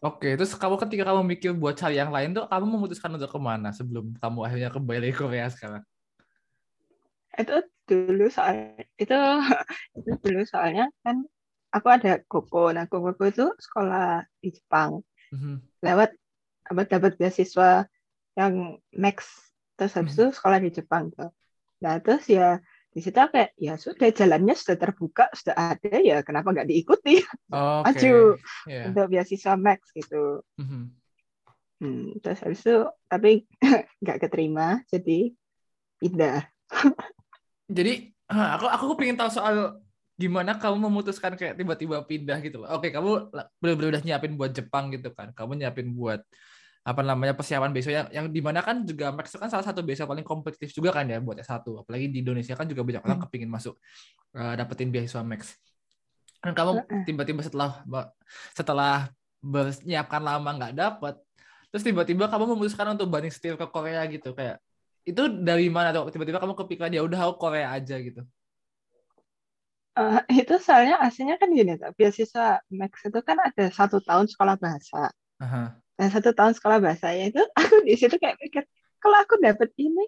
Oke, 0.05 0.37
terus 0.37 0.53
kamu 0.53 0.77
ketika 0.85 1.09
kamu 1.09 1.25
mikir 1.25 1.51
buat 1.57 1.81
cari 1.81 1.97
yang 1.97 2.13
lain 2.13 2.37
tuh, 2.37 2.45
kamu 2.45 2.77
memutuskan 2.77 3.17
untuk 3.17 3.33
ke 3.33 3.41
mana 3.41 3.73
sebelum 3.73 4.13
kamu 4.21 4.39
akhirnya 4.45 4.69
kembali 4.69 5.09
ke 5.09 5.25
Korea 5.25 5.49
sekarang? 5.49 5.81
Itu 7.33 7.65
dulu 7.89 8.29
soal 8.29 8.77
itu, 9.01 9.17
itu 9.97 10.11
dulu 10.21 10.45
soalnya 10.45 10.93
kan 11.01 11.25
aku 11.73 11.89
ada 11.89 12.21
koko. 12.29 12.77
Nah, 12.77 12.85
koko 12.85 13.17
itu 13.25 13.49
sekolah 13.57 14.29
di 14.45 14.53
Jepang. 14.53 15.01
Mhm. 15.33 15.65
Lewat 15.81 16.13
apa 16.69 16.83
dapat 16.85 17.17
beasiswa 17.17 17.89
yang 18.37 18.77
max 18.93 19.25
terus 19.81 19.97
habis 19.97 20.21
itu 20.21 20.29
sekolah 20.37 20.61
di 20.61 20.69
Jepang 20.69 21.17
tuh. 21.17 21.33
Nah, 21.81 21.97
terus 22.05 22.29
ya 22.29 22.61
di 22.95 23.01
situ 23.03 23.19
aku 23.19 23.35
kayak 23.35 23.51
ya 23.59 23.75
sudah 23.75 24.09
jalannya 24.15 24.55
sudah 24.55 24.77
terbuka, 24.79 25.27
sudah 25.35 25.75
ada 25.75 25.99
ya 25.99 26.23
kenapa 26.23 26.55
nggak 26.55 26.71
diikuti 26.71 27.19
Oke. 27.51 27.91
Maju. 27.91 28.15
Iya. 28.71 28.83
untuk 28.95 29.05
beasiswa 29.11 29.55
max 29.59 29.91
gitu. 29.91 30.47
Mhm. 30.63 30.83
Hmm, 31.83 32.17
terus 32.23 32.39
habis 32.47 32.63
itu 32.63 32.87
tapi 33.11 33.51
nggak 34.03 34.19
keterima 34.23 34.87
jadi 34.87 35.35
pindah. 35.99 36.47
Jadi 37.65 38.13
aku 38.29 38.69
aku 38.69 38.85
pengen 39.01 39.17
tahu 39.17 39.33
soal 39.33 39.81
gimana 40.21 40.61
kamu 40.61 40.85
memutuskan 40.85 41.33
kayak 41.33 41.57
tiba-tiba 41.57 42.05
pindah 42.05 42.39
gitu 42.45 42.61
loh. 42.61 42.69
Oke, 42.77 42.93
kamu 42.93 43.33
bener-bener 43.57 43.99
udah 43.99 44.03
nyiapin 44.05 44.37
buat 44.37 44.53
Jepang 44.53 44.93
gitu 44.93 45.09
kan. 45.17 45.33
Kamu 45.33 45.57
nyiapin 45.57 45.91
buat 45.97 46.21
apa 46.85 47.01
namanya 47.01 47.33
persiapan 47.33 47.73
besok 47.73 47.97
yang 47.97 48.09
yang 48.13 48.27
di 48.29 48.45
mana 48.45 48.61
kan 48.61 48.85
juga 48.85 49.09
Max 49.09 49.33
itu 49.33 49.41
kan 49.41 49.49
salah 49.49 49.65
satu 49.65 49.81
beasiswa 49.81 50.05
paling 50.05 50.21
kompetitif 50.21 50.69
juga 50.77 50.93
kan 50.93 51.09
ya 51.09 51.17
buat 51.17 51.41
S1 51.41 51.65
apalagi 51.65 52.13
di 52.13 52.21
Indonesia 52.21 52.53
kan 52.53 52.69
juga 52.69 52.85
banyak 52.85 53.01
orang 53.01 53.17
Hmm. 53.17 53.25
kepingin 53.25 53.49
masuk 53.49 53.81
eh, 54.37 54.55
dapetin 54.61 54.93
beasiswa 54.93 55.25
Max 55.25 55.57
dan 56.45 56.53
kamu 56.53 56.85
tiba-tiba 57.09 57.41
setelah 57.41 57.81
setelah 58.53 59.09
menyiapkan 59.41 60.21
lama 60.21 60.51
nggak 60.61 60.73
dapet 60.77 61.17
terus 61.73 61.83
tiba-tiba 61.89 62.29
kamu 62.29 62.53
memutuskan 62.53 62.93
untuk 62.93 63.09
banding 63.09 63.33
setir 63.33 63.57
ke 63.57 63.65
Korea 63.65 64.05
gitu 64.13 64.37
kayak 64.37 64.61
itu 65.09 65.25
dari 65.41 65.73
mana 65.73 65.89
tuh 65.89 66.13
tiba-tiba 66.13 66.37
kamu 66.37 66.53
kepikiran 66.53 66.93
ya 66.93 67.01
udah 67.01 67.33
aku 67.33 67.49
Korea 67.49 67.73
aja 67.73 67.97
gitu 67.97 68.21
Eh, 69.95 70.43
itu 70.43 70.59
soalnya 70.59 70.99
aslinya 70.99 71.39
kan 71.39 71.55
gini 71.55 71.79
tuh, 71.79 71.95
beasiswa 71.95 72.59
max 72.67 73.07
itu 73.07 73.21
kan 73.23 73.39
ada 73.39 73.71
satu 73.71 74.03
tahun 74.03 74.27
sekolah 74.27 74.59
bahasa. 74.59 75.15
Aha. 75.39 75.79
Dan 75.95 76.09
satu 76.11 76.35
tahun 76.35 76.53
sekolah 76.59 76.79
bahasanya 76.83 77.25
itu 77.31 77.43
aku 77.61 77.87
di 77.87 77.95
situ 77.95 78.17
kayak 78.19 78.37
pikir 78.41 78.63
kalau 78.99 79.21
aku 79.21 79.39
dapet 79.39 79.71
ini 79.79 80.05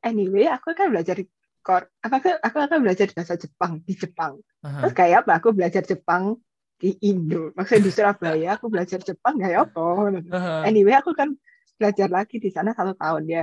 anyway 0.00 0.46
aku 0.46 0.72
kan 0.72 0.92
belajar 0.92 1.16
di 1.18 1.26
kor 1.64 1.88
apa 2.04 2.20
aku, 2.20 2.28
aku 2.44 2.58
akan 2.60 2.78
belajar 2.84 3.08
bahasa 3.16 3.34
Jepang 3.40 3.80
di 3.82 3.96
Jepang. 3.96 4.36
Aha. 4.62 4.84
Terus 4.84 4.94
kayak 4.94 5.16
apa 5.24 5.32
aku 5.40 5.48
belajar 5.56 5.80
Jepang 5.80 6.36
di 6.76 6.92
Indo. 7.00 7.50
Maksudnya 7.56 7.82
di 7.88 7.92
Surabaya 7.94 8.48
aku 8.60 8.68
belajar 8.68 9.00
Jepang 9.00 9.40
kayak 9.40 9.72
apa? 9.72 9.84
Aha. 10.28 10.68
anyway 10.68 10.92
aku 10.94 11.16
kan 11.16 11.32
belajar 11.74 12.06
lagi 12.06 12.36
di 12.38 12.52
sana 12.52 12.70
satu 12.70 12.94
tahun 12.94 13.24
ya 13.26 13.42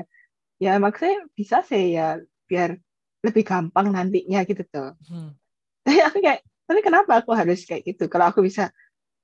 ya 0.62 0.78
maksudnya 0.78 1.26
bisa 1.34 1.66
sih 1.66 1.98
ya 1.98 2.22
biar 2.48 2.78
lebih 3.26 3.44
gampang 3.44 3.92
nantinya 3.92 4.46
gitu 4.48 4.64
tuh 4.70 4.94
Hmm. 5.10 5.34
tapi 5.86 5.98
aku 6.00 6.18
kayak 6.22 6.40
tapi 6.70 6.80
kenapa 6.86 7.20
aku 7.26 7.34
harus 7.36 7.66
kayak 7.68 7.84
gitu 7.84 8.06
kalau 8.08 8.30
aku 8.30 8.46
bisa 8.46 8.70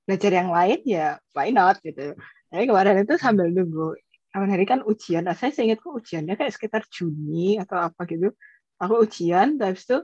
belajar 0.04 0.28
yang 0.34 0.50
lain 0.50 0.82
ya 0.84 1.16
why 1.32 1.48
not 1.48 1.78
gitu 1.80 2.12
Jadi 2.52 2.64
kemarin 2.68 2.96
itu 3.04 3.14
sambil 3.20 3.46
nunggu 3.52 3.86
kapan 4.32 4.48
hari 4.54 4.64
kan 4.68 4.80
ujian. 4.84 5.22
Nah, 5.28 5.36
saya 5.36 5.50
seingatku 5.56 5.88
ujiannya 6.00 6.34
kayak 6.38 6.52
sekitar 6.56 6.82
Juni 6.88 7.56
atau 7.62 7.76
apa 7.80 8.00
gitu. 8.08 8.32
Aku 8.80 8.94
ujian, 9.04 9.58
terus 9.60 9.84
itu 9.88 9.98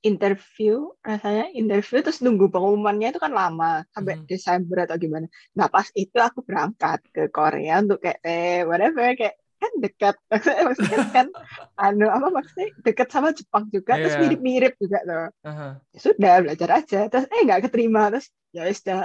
interview 0.00 0.88
rasanya 1.04 1.52
interview 1.52 2.00
terus 2.00 2.24
nunggu 2.24 2.48
pengumumannya 2.48 3.12
itu 3.12 3.20
kan 3.20 3.32
lama 3.36 3.84
sampai 3.92 4.16
Mhm. 4.16 4.24
Desember 4.30 4.76
atau 4.88 4.96
gimana. 4.96 5.26
Nah 5.58 5.66
pas 5.68 5.84
itu 5.92 6.16
aku 6.16 6.40
berangkat 6.48 7.04
ke 7.12 7.28
Korea 7.28 7.84
untuk 7.84 8.00
kayak 8.00 8.18
eh 8.24 8.64
whatever 8.64 9.12
kayak 9.18 9.36
kan 9.60 9.72
dekat 9.84 10.14
maksudnya, 10.32 10.62
maksudnya 10.68 11.00
kan 11.12 11.26
anu 11.84 12.06
apa 12.08 12.26
maksudnya 12.32 12.66
dekat 12.80 13.08
sama 13.12 13.28
Jepang 13.36 13.64
juga 13.68 13.92
terus 14.00 14.16
Iya. 14.16 14.20
mirip-mirip 14.24 14.72
juga 14.80 14.98
loh. 15.04 15.26
Aha. 15.44 15.68
Ya 15.92 15.98
sudah 16.00 16.34
belajar 16.44 16.68
aja 16.80 16.98
terus 17.12 17.24
eh 17.28 17.40
nggak 17.44 17.60
keterima 17.68 18.02
terus 18.08 18.26
ya 18.56 18.62
sudah 18.72 18.98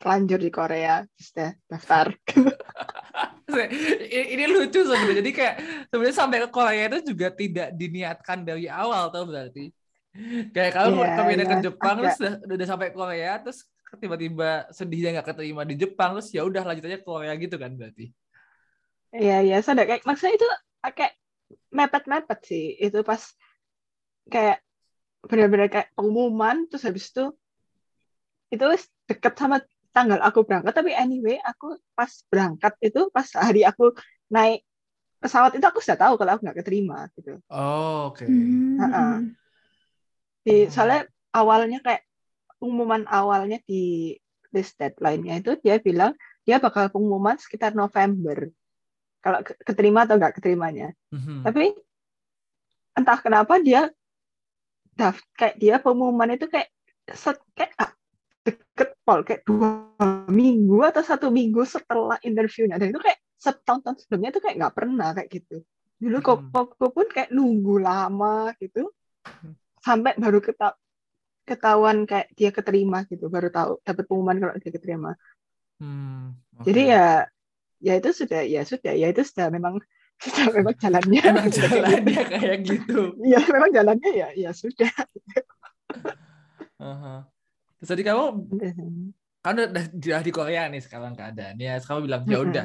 lanjut 0.00 0.40
di 0.40 0.50
Korea 0.50 1.04
sudah 1.16 1.52
daftar. 1.68 2.12
ini, 4.10 4.44
lucu 4.46 4.80
sebenarnya 4.86 5.20
jadi 5.20 5.30
kayak 5.34 5.54
sebenarnya 5.90 6.16
sampai 6.16 6.38
ke 6.46 6.48
Korea 6.48 6.84
itu 6.86 7.12
juga 7.12 7.28
tidak 7.34 7.68
diniatkan 7.74 8.46
dari 8.46 8.70
awal 8.70 9.10
tau 9.10 9.26
berarti 9.26 9.74
kayak 10.54 10.72
kamu 10.74 11.02
Iya, 11.02 11.14
kepindah 11.18 11.46
ke 11.46 11.56
iya, 11.58 11.64
Jepang 11.66 11.96
agak. 11.98 12.14
terus 12.14 12.18
udah, 12.46 12.54
udah 12.54 12.66
sampai 12.66 12.88
Korea 12.94 13.32
terus 13.42 13.58
tiba-tiba 13.98 14.50
sedihnya 14.70 15.18
nggak 15.18 15.28
keterima 15.34 15.62
di 15.66 15.74
Jepang 15.74 16.14
terus 16.14 16.30
ya 16.30 16.46
udah 16.46 16.62
lanjut 16.62 16.84
aja 16.86 16.98
ke 17.02 17.06
Korea 17.06 17.34
gitu 17.34 17.56
kan 17.58 17.74
berarti 17.74 18.14
Iya, 19.10 19.42
iya, 19.42 19.58
sudah 19.58 19.82
kayak 19.82 20.06
maksudnya 20.06 20.38
itu 20.38 20.46
kayak 20.94 21.18
mepet-mepet 21.74 22.38
sih. 22.46 22.78
Itu 22.78 23.02
pas 23.02 23.18
kayak 24.30 24.62
benar-benar 25.26 25.66
kayak 25.66 25.90
pengumuman 25.98 26.70
terus 26.70 26.86
habis 26.86 27.10
itu 27.10 27.34
itu 28.54 28.64
deket 29.10 29.34
sama 29.34 29.58
tanggal 29.90 30.22
aku 30.22 30.46
berangkat 30.46 30.70
tapi 30.70 30.94
anyway 30.94 31.36
aku 31.42 31.74
pas 31.98 32.10
berangkat 32.30 32.72
itu 32.78 33.10
pas 33.10 33.26
hari 33.34 33.66
aku 33.66 33.90
naik 34.30 34.62
pesawat 35.18 35.52
itu 35.58 35.64
aku 35.66 35.82
sudah 35.82 35.98
tahu 35.98 36.14
kalau 36.16 36.38
aku 36.38 36.42
nggak 36.46 36.58
keterima 36.64 37.10
gitu. 37.18 37.36
oh 37.52 38.14
oke 38.14 38.24
Hmm. 38.24 38.78
Ha-ha. 38.80 39.06
Di 40.40 40.64
Hmm. 40.64 40.72
soalnya 40.72 41.00
awalnya 41.36 41.78
kayak 41.84 42.02
pengumuman 42.56 43.04
awalnya 43.04 43.60
di 43.68 44.16
list 44.50 44.80
deadline-nya 44.80 45.44
itu 45.44 45.52
dia 45.60 45.76
bilang 45.76 46.16
dia 46.48 46.56
bakal 46.56 46.88
pengumuman 46.88 47.36
sekitar 47.36 47.76
November. 47.76 48.48
Kalau 49.20 49.44
ke- 49.44 49.60
keterima 49.68 50.08
atau 50.08 50.16
nggak 50.16 50.40
keterimanya. 50.40 50.96
Mhm. 51.12 51.44
Tapi 51.44 51.76
entah 52.96 53.18
kenapa 53.20 53.60
dia 53.60 53.92
daft 54.96 55.24
kayak 55.36 55.56
dia 55.60 55.76
pengumuman 55.76 56.32
itu 56.32 56.48
kayak 56.48 56.72
set, 57.12 57.36
kayak 57.52 57.76
deket 58.46 58.90
pol 59.04 59.20
kayak 59.26 59.42
dua 59.44 59.68
minggu 60.32 60.80
atau 60.86 61.02
satu 61.04 61.28
minggu 61.28 61.60
setelah 61.68 62.16
interviewnya 62.24 62.80
dan 62.80 62.88
itu 62.92 63.00
kayak 63.02 63.20
setahun-tahun 63.40 63.96
sebelumnya 64.04 64.30
itu 64.36 64.40
kayak 64.44 64.56
nggak 64.60 64.74
pernah 64.76 65.08
kayak 65.16 65.28
gitu. 65.32 65.56
Dulu 66.00 66.16
kok 66.24 66.38
Hmm. 66.40 66.52
aku 66.56 66.86
pun 66.92 67.06
kayak 67.12 67.30
nunggu 67.32 67.76
lama 67.84 68.52
gitu 68.60 68.88
sampai 69.80 70.12
baru 70.16 70.40
keta 70.44 70.76
ketahuan 71.48 72.04
kayak 72.08 72.30
dia 72.38 72.50
keterima 72.54 73.04
gitu 73.10 73.26
baru 73.32 73.48
tahu 73.50 73.70
dapat 73.84 74.04
pengumuman 74.08 74.36
kalau 74.40 74.54
dia 74.60 74.72
keterima. 74.72 75.12
Hmm, 75.80 76.36
oke. 76.60 76.64
Jadi 76.68 76.82
ya 76.92 77.24
ya 77.80 77.92
itu 77.96 78.10
sudah 78.12 78.40
ya 78.44 78.60
sudah 78.64 78.92
ya 78.92 79.06
itu 79.08 79.22
sudah 79.24 79.48
memang 79.48 79.80
sudah 80.24 80.46
memang 80.52 80.74
jalannya 80.76 81.20
emang 81.32 81.48
Sudah 81.48 81.68
kayak 81.72 81.72
gitu. 81.72 81.76
jalannya 81.80 82.22
kayak 82.28 82.58
gitu 82.68 83.00
Iya, 83.24 83.38
memang 83.48 83.70
jalannya 83.72 84.10
ya, 84.12 84.28
ya 84.36 84.50
sudah. 84.52 84.90
Aha. 86.80 87.39
Terus 87.80 87.88
tadi 87.96 88.02
kamu 88.04 88.24
kan 89.40 89.56
udah, 89.56 89.84
udah 89.96 90.20
di 90.20 90.32
Korea 90.36 90.68
nih 90.68 90.84
sekarang 90.84 91.16
keadaannya 91.16 91.80
terus 91.80 91.88
kamu 91.88 92.00
bilang 92.04 92.22
ya 92.28 92.38
udah 92.44 92.64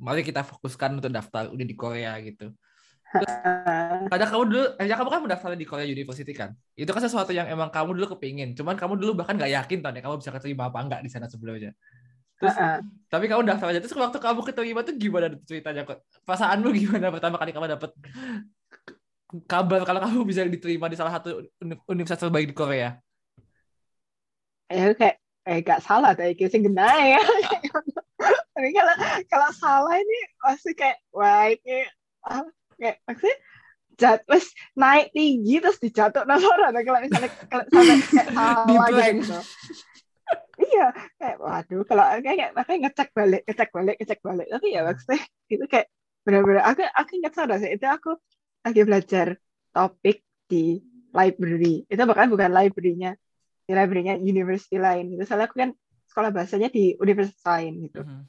mari 0.00 0.24
kita 0.24 0.40
fokuskan 0.40 0.98
untuk 0.98 1.12
daftar 1.12 1.52
udah 1.52 1.66
di 1.68 1.76
Korea 1.76 2.16
gitu 2.24 2.50
Ah, 3.12 4.08
Kadang 4.08 4.28
kamu 4.32 4.44
dulu, 4.48 4.64
eh, 4.80 4.88
ya 4.88 4.96
kamu 4.96 5.08
kan 5.12 5.20
mendaftar 5.20 5.52
di 5.52 5.68
Korea 5.68 5.84
University 5.84 6.32
kan? 6.32 6.56
Itu 6.72 6.96
kan 6.96 7.04
sesuatu 7.04 7.28
yang 7.28 7.44
emang 7.44 7.68
kamu 7.68 7.92
dulu 8.00 8.16
kepingin. 8.16 8.56
Cuman 8.56 8.72
kamu 8.72 8.96
dulu 8.96 9.20
bahkan 9.20 9.36
nggak 9.36 9.52
yakin 9.52 9.84
tuh 9.84 9.92
kamu 9.92 10.16
bisa 10.16 10.32
keterima 10.32 10.72
apa 10.72 10.80
enggak 10.80 11.00
di 11.04 11.12
sana 11.12 11.28
sebelumnya. 11.28 11.76
Terus, 12.40 12.56
tapi 13.12 13.28
kamu 13.28 13.44
daftar 13.44 13.68
aja. 13.68 13.84
Terus 13.84 13.92
waktu 14.00 14.16
kamu 14.16 14.40
keterima 14.48 14.80
tuh 14.80 14.94
gimana 14.96 15.28
ceritanya? 15.44 15.84
kok? 15.84 16.00
Perasaanmu 16.24 16.68
gimana 16.72 17.06
pertama 17.12 17.36
kali 17.36 17.52
kamu 17.52 17.66
dapet 17.68 17.90
kabar 19.44 19.80
kalau 19.84 20.00
kamu 20.08 20.18
bisa 20.28 20.42
diterima 20.48 20.88
di 20.88 20.96
salah 20.96 21.12
satu 21.20 21.44
uni- 21.60 21.84
universitas 21.92 22.24
terbaik 22.24 22.48
di 22.48 22.56
Korea? 22.56 22.96
Ya 24.70 24.92
kayak 24.94 25.16
eh 25.42 25.58
gak 25.66 25.82
salah 25.82 26.14
tapi 26.14 26.38
sing 26.46 26.62
genai 26.62 27.18
ya. 27.18 27.22
Tapi 28.52 28.68
kalau 28.70 28.94
kalau 29.26 29.50
salah 29.58 29.96
ini 29.98 30.18
pasti 30.38 30.70
kayak 30.76 31.02
wah 31.10 31.50
ini 31.50 31.82
ah, 32.22 32.46
kayak 32.78 33.02
maksudnya 33.08 33.36
jat 33.98 34.20
wes 34.30 34.46
naik 34.78 35.10
tinggi 35.10 35.58
terus 35.58 35.82
dijatuh 35.82 36.22
nang 36.28 36.38
orang 36.38 36.70
kalau 36.86 37.00
misalnya 37.02 37.30
kalau 37.50 37.64
sampai 37.66 37.96
kayak 38.06 38.28
salah 38.36 38.86
gitu. 39.10 39.38
Iya, 40.62 40.86
kayak 41.18 41.36
waduh 41.42 41.82
kalau 41.82 42.04
kayak 42.22 42.36
kayak 42.38 42.52
makanya 42.54 42.78
ngecek 42.88 43.08
balik, 43.10 43.42
ngecek 43.48 43.70
balik, 43.74 43.96
ngecek 43.98 44.20
balik. 44.22 44.46
Tapi 44.46 44.66
ya 44.70 44.80
maksudnya 44.86 45.20
itu 45.50 45.64
kayak 45.66 45.86
benar-benar 46.22 46.62
aku 46.70 46.80
aku 46.86 47.10
ingat 47.18 47.32
sadar 47.34 47.58
sih 47.58 47.70
itu 47.74 47.86
aku 47.88 48.14
lagi 48.62 48.80
belajar 48.86 49.26
topik 49.74 50.22
di 50.46 50.78
library. 51.10 51.82
Itu 51.90 52.02
bahkan 52.06 52.30
bukan 52.30 52.50
library-nya 52.54 53.18
library-nya 53.70 54.18
university 54.18 54.82
lain 54.82 55.14
gitu. 55.14 55.22
Soalnya 55.28 55.46
aku 55.46 55.56
kan 55.62 55.70
sekolah 56.10 56.30
bahasanya 56.34 56.68
di 56.68 56.98
universitas 56.98 57.46
lain 57.46 57.86
gitu. 57.86 58.02
Mhm. 58.02 58.22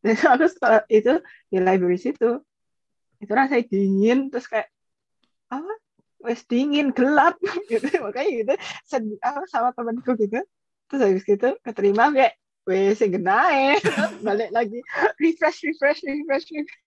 Dan 0.00 0.14
aku 0.32 0.44
sekolah 0.48 0.80
itu 0.88 1.20
di 1.52 1.58
library 1.60 2.00
situ 2.00 2.40
itu 3.20 3.32
rasanya 3.36 3.64
dingin 3.68 4.32
terus 4.32 4.48
kayak 4.48 4.72
apa 5.52 5.72
wes 6.24 6.40
dingin 6.48 6.92
gelap 6.96 7.36
gitu 7.70 7.84
makanya 8.00 8.30
gitu 8.32 8.54
sedih 8.88 9.20
apa 9.20 9.44
sama 9.48 9.76
temanku 9.76 10.16
gitu 10.16 10.40
terus 10.88 11.00
habis 11.04 11.24
gitu 11.28 11.56
keterima 11.60 12.08
kayak 12.16 12.34
wes 12.64 13.00
genae 13.00 13.76
balik 14.26 14.50
lagi 14.56 14.80
refresh 15.20 15.68
refresh 15.68 16.00
refresh, 16.04 16.48
refresh. 16.48 16.80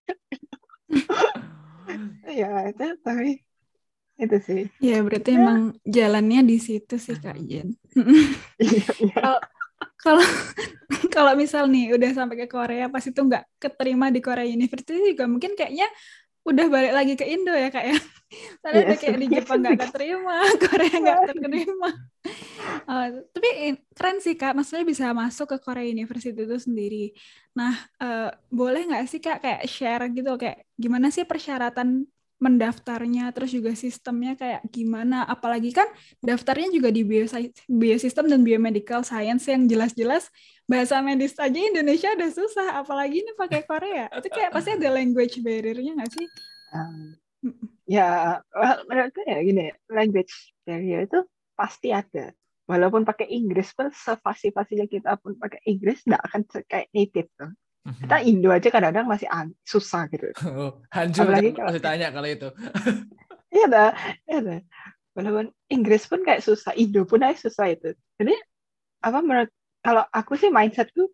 ya 2.29 2.69
itu 2.73 2.97
tapi 3.05 3.45
itu 4.19 4.37
sih 4.45 4.61
Ya 4.77 5.01
berarti 5.01 5.33
emang 5.33 5.73
jalannya 5.83 6.45
di 6.45 6.57
situ 6.61 6.95
sih 7.01 7.17
Kak 7.17 7.37
Jen. 7.43 7.73
Iya, 8.61 8.85
iya. 9.01 9.21
Kalau 10.03 10.23
kalau 11.15 11.31
misal 11.39 11.63
nih 11.71 11.95
udah 11.95 12.11
sampai 12.11 12.35
ke 12.43 12.47
Korea 12.51 12.91
pas 12.91 13.03
itu 13.03 13.15
nggak 13.15 13.43
keterima 13.55 14.11
di 14.11 14.19
Korea 14.19 14.43
University 14.43 14.99
juga 14.99 15.31
mungkin 15.31 15.55
kayaknya 15.55 15.87
udah 16.43 16.65
balik 16.67 16.91
lagi 16.91 17.13
ke 17.15 17.23
Indo 17.23 17.55
ya 17.55 17.71
kak 17.71 17.85
ya. 17.87 17.97
Soalnya 18.59 18.75
Iya, 18.75 18.87
udah 18.87 18.97
kayak 18.99 19.17
di 19.21 19.27
Jepang 19.31 19.59
nggak 19.63 19.79
keterima, 19.87 20.37
Korea 20.67 20.95
nggak 20.99 21.19
terima. 21.39 21.89
Eh, 22.83 23.07
tapi 23.31 23.49
keren 23.95 24.17
sih 24.19 24.35
kak, 24.35 24.51
maksudnya 24.51 24.83
bisa 24.83 25.05
masuk 25.15 25.47
ke 25.55 25.57
Korea 25.63 25.87
University 25.87 26.35
itu 26.35 26.57
sendiri. 26.59 27.15
Nah, 27.55 27.73
eh, 28.03 28.29
boleh 28.51 28.81
nggak 28.91 29.03
sih 29.07 29.23
kak 29.23 29.39
kayak 29.39 29.61
share 29.71 30.03
gitu 30.11 30.35
kayak 30.35 30.67
gimana 30.75 31.07
sih 31.15 31.23
persyaratan 31.23 32.03
mendaftarnya, 32.43 33.31
terus 33.31 33.55
juga 33.55 33.71
sistemnya 33.71 34.35
kayak 34.35 34.67
gimana? 34.67 35.23
Apalagi 35.23 35.71
kan 35.71 35.87
daftarnya 36.19 36.67
juga 36.75 36.91
di 36.91 37.07
biosistem 37.71 38.27
dan 38.27 38.43
biomedical 38.43 39.07
science 39.07 39.47
yang 39.47 39.63
jelas-jelas 39.63 40.27
bahasa 40.67 40.99
medis 40.99 41.39
aja 41.39 41.55
Indonesia 41.55 42.11
udah 42.11 42.29
susah, 42.35 42.67
apalagi 42.83 43.23
ini 43.23 43.31
pakai 43.39 43.63
Korea. 43.63 44.11
Itu 44.11 44.27
kayak 44.27 44.51
pasti 44.51 44.75
ada 44.75 44.91
language 44.91 45.39
barrier-nya 45.39 45.95
nggak 45.95 46.11
sih? 46.11 46.27
Um, 46.75 47.15
ya 47.83 48.39
well, 48.55 48.79
menurutku 48.87 49.21
ya 49.27 49.43
gini 49.43 49.75
language 49.91 50.55
barrier 50.63 51.05
itu 51.05 51.19
pasti 51.53 51.91
ada 51.91 52.31
walaupun 52.65 53.03
pakai 53.03 53.27
Inggris 53.27 53.75
pun 53.75 53.91
sefasih-fasihnya 53.91 54.87
kita 54.87 55.19
pun 55.19 55.35
pakai 55.35 55.59
Inggris 55.67 56.01
nggak 56.07 56.23
akan 56.31 56.41
kayak 56.65 56.87
native 56.95 57.29
tuh 57.35 57.51
kita 57.83 58.17
Indo 58.23 58.47
aja 58.47 58.67
kadang-kadang 58.71 59.05
masih 59.05 59.27
susah 59.61 60.07
gitu 60.07 60.31
Oh, 60.47 60.79
hancur 60.87 61.27
Apalagi 61.27 61.51
kalau- 61.51 61.67
masih 61.67 61.83
tanya 61.83 62.07
kalau 62.09 62.29
itu. 62.31 62.49
Iya 63.53 63.65
dah, 63.69 63.89
iya 64.25 64.39
dah. 64.41 64.59
Walaupun 65.13 65.53
Inggris 65.69 66.09
pun 66.09 66.25
kayak 66.25 66.41
susah, 66.41 66.73
Indo 66.73 67.05
pun 67.05 67.21
aja 67.21 67.37
susah 67.37 67.69
itu. 67.69 67.93
Jadi 68.17 68.33
apa 68.97 69.21
menurut 69.21 69.53
kalau 69.77 70.01
aku 70.09 70.33
sih 70.33 70.49
mindsetku 70.49 71.05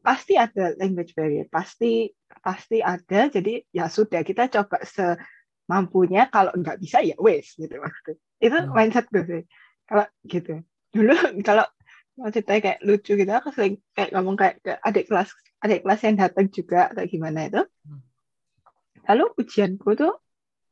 pasti 0.00 0.40
ada 0.40 0.72
language 0.80 1.12
barrier, 1.12 1.44
pasti 1.52 2.08
pasti 2.40 2.80
ada. 2.80 3.28
Jadi 3.28 3.60
ya 3.68 3.92
sudah 3.92 4.24
kita 4.24 4.48
coba 4.48 4.80
semampunya. 4.80 6.24
Kalau 6.32 6.56
nggak 6.56 6.80
bisa 6.80 7.04
ya 7.04 7.20
wes 7.20 7.52
gitu 7.52 7.76
maksudnya. 7.76 8.16
Itu 8.40 8.56
Hmm. 8.56 8.72
mindsetku 8.72 9.20
sih. 9.28 9.44
Kalau 9.84 10.06
gitu. 10.24 10.64
Dulu 10.96 11.14
kalau 11.44 11.68
ceritanya 12.28 12.60
kayak 12.60 12.80
lucu 12.84 13.12
gitu, 13.16 13.32
aku 13.32 13.48
sering 13.56 13.80
kayak 13.96 14.12
ngomong 14.12 14.36
kayak 14.36 14.60
ke 14.60 14.72
adik 14.84 15.08
kelas 15.08 15.32
adik 15.64 15.80
kelas 15.80 16.00
yang 16.04 16.16
datang 16.20 16.46
juga 16.52 16.92
atau 16.92 17.04
gimana 17.08 17.48
itu. 17.48 17.62
Hmm. 17.88 18.00
Lalu 19.08 19.24
ujianku 19.40 19.90
tuh 19.96 20.12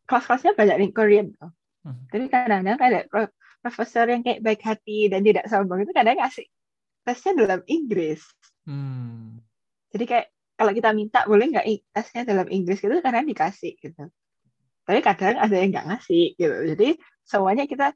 kelas-kelasnya 0.04 0.52
banyak 0.52 0.76
di 0.76 0.86
Korean 0.92 1.32
tuh. 1.32 1.52
Hmm. 1.84 2.04
Tapi 2.12 2.28
kadang-kadang 2.28 2.76
kayak 2.76 2.90
ada 2.92 3.00
pro- 3.08 3.34
profesor 3.64 4.04
yang 4.08 4.20
kayak 4.20 4.40
baik 4.44 4.60
hati 4.60 5.08
dan 5.08 5.24
tidak 5.24 5.48
sombong 5.48 5.84
itu 5.84 5.92
kadang 5.96 6.20
ngasih 6.20 6.46
tesnya 7.04 7.32
dalam 7.36 7.60
Inggris. 7.64 8.20
Hmm. 8.68 9.40
Jadi 9.88 10.04
kayak 10.04 10.26
kalau 10.58 10.72
kita 10.74 10.90
minta 10.92 11.24
boleh 11.24 11.48
nggak 11.54 11.66
tesnya 11.94 12.28
dalam 12.28 12.50
Inggris 12.52 12.82
gitu 12.82 12.92
karena 13.00 13.24
dikasih 13.24 13.78
gitu. 13.80 14.04
Tapi 14.84 15.00
kadang 15.04 15.36
ada 15.36 15.54
yang 15.56 15.70
nggak 15.72 15.86
ngasih 15.92 16.24
gitu. 16.36 16.56
Jadi 16.76 16.88
semuanya 17.24 17.64
kita 17.68 17.92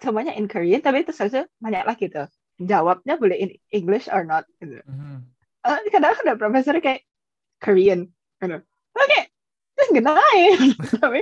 semuanya 0.00 0.32
in 0.38 0.48
Korean 0.48 0.80
tapi 0.80 1.04
itu 1.04 1.12
saja 1.12 1.44
banyak 1.60 1.84
lagi 1.84 2.08
tuh. 2.08 2.28
Jawabnya 2.62 3.18
boleh 3.18 3.36
in 3.36 3.50
English 3.74 4.06
or 4.08 4.22
not 4.22 4.46
gitu. 4.62 4.80
Mhm. 4.86 5.26
Eh, 5.62 5.90
kadang 5.90 6.14
ada 6.14 6.34
profesor 6.38 6.78
kayak 6.78 7.04
Korean 7.58 8.10
gitu. 8.38 8.58
Oke, 8.92 9.20
terus 9.78 9.88
ngenain. 9.92 10.60
tapi 11.02 11.20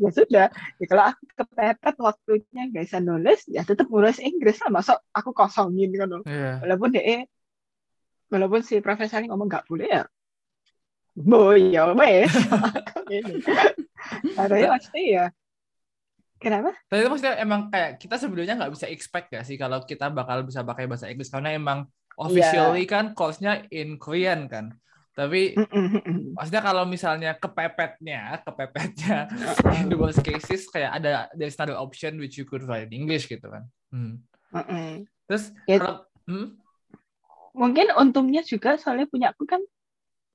ya 0.00 0.10
sudah. 0.10 0.46
Ya, 0.80 0.84
kalau 0.90 1.04
aku 1.14 1.22
kepepet 1.38 1.96
waktunya 2.00 2.62
nggak 2.72 2.84
bisa 2.88 2.98
nulis, 2.98 3.40
ya 3.48 3.62
tetap 3.62 3.88
nulis 3.88 4.18
Inggris 4.18 4.58
lah. 4.64 4.70
Masuk 4.74 4.98
aku 5.14 5.30
kosongin 5.32 5.94
kan. 5.94 6.24
Iya. 6.26 6.60
walaupun 6.66 6.88
dia 6.92 7.24
walaupun 8.32 8.64
si 8.64 8.80
profesornya 8.80 9.28
ngomong 9.28 9.52
nggak 9.52 9.68
boleh 9.68 9.88
ya 9.92 10.02
boy 11.12 11.60
ya 11.76 11.92
wes 11.92 12.32
ini 13.12 13.44
katanya 14.32 14.68
maksudnya 14.72 15.02
ya 15.04 15.24
kenapa 16.42 16.70
Tapi 16.90 17.06
maksudnya 17.06 17.34
emang 17.38 17.70
kayak 17.70 17.96
kita 18.02 18.18
sebelumnya 18.18 18.58
nggak 18.58 18.72
bisa 18.74 18.86
expect 18.90 19.30
gak 19.30 19.46
sih 19.46 19.56
kalau 19.56 19.80
kita 19.86 20.10
bakal 20.10 20.42
bisa 20.42 20.66
pakai 20.66 20.90
bahasa 20.90 21.06
Inggris 21.08 21.30
karena 21.30 21.54
emang 21.54 21.86
officially 22.18 22.84
kan 22.84 23.16
course-nya 23.16 23.64
in 23.72 23.96
Korean 23.96 24.50
kan. 24.50 24.74
Tapi 25.12 25.52
maksudnya 26.32 26.64
kalau 26.64 26.88
misalnya 26.88 27.36
kepepetnya, 27.36 28.40
kepepetnya 28.44 29.28
in 29.76 29.92
the 29.92 29.96
worst 29.96 30.24
cases 30.24 30.64
kayak 30.72 31.00
ada 31.00 31.28
there's 31.36 31.56
another 31.60 31.76
option 31.76 32.16
which 32.16 32.40
you 32.40 32.48
could 32.48 32.64
write 32.64 32.88
in 32.88 33.04
English 33.04 33.28
gitu 33.28 33.44
kan. 33.44 33.64
Hmm. 33.92 34.24
Mm-mm. 34.52 35.04
Terus 35.28 35.52
Ya. 35.68 35.80
kalau 35.80 36.04
hmm? 36.28 36.56
mungkin 37.52 37.92
untungnya 37.96 38.40
juga 38.40 38.80
soalnya 38.80 39.04
punya 39.04 39.36
aku 39.36 39.44
kan 39.44 39.60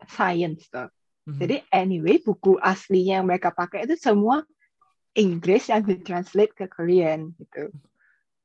science 0.06 0.70
tuh 0.70 0.90
Mhm. 1.28 1.40
jadi 1.44 1.58
anyway 1.76 2.24
buku 2.24 2.56
aslinya 2.64 3.20
yang 3.20 3.28
mereka 3.28 3.52
pakai 3.52 3.84
itu 3.84 4.00
semua 4.00 4.48
Inggris 5.18 5.68
yang 5.68 5.82
ditranslate 5.82 6.54
ke 6.54 6.66
Korean 6.68 7.34
gitu 7.36 7.74